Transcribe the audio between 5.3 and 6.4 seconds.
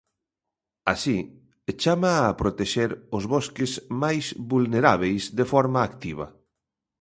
de forma activa.